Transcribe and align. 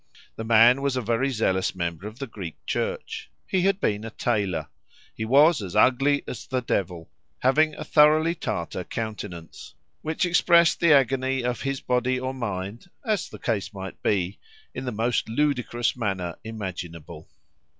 The 0.35 0.43
man 0.43 0.81
was 0.81 0.95
a 0.97 1.01
very 1.03 1.29
zealous 1.29 1.75
member 1.75 2.07
of 2.07 2.17
the 2.17 2.25
Greek 2.25 2.57
Church. 2.65 3.29
He 3.45 3.61
had 3.61 3.79
been 3.79 4.03
a 4.03 4.09
tailor. 4.09 4.69
He 5.13 5.25
was 5.25 5.61
as 5.61 5.75
ugly 5.75 6.23
as 6.27 6.47
the 6.47 6.63
devil, 6.63 7.11
having 7.41 7.75
a 7.75 7.83
thoroughly 7.83 8.33
Tatar 8.33 8.83
countenance, 8.83 9.75
which 10.01 10.25
expressed 10.25 10.79
the 10.79 10.91
agony 10.91 11.43
of 11.43 11.61
his 11.61 11.81
body 11.81 12.19
or 12.19 12.33
mind, 12.33 12.89
as 13.05 13.29
the 13.29 13.37
case 13.37 13.75
might 13.75 14.01
be, 14.01 14.39
in 14.73 14.85
the 14.85 14.91
most 14.91 15.29
ludicrous 15.29 15.95
manner 15.95 16.35
imaginable. 16.43 17.29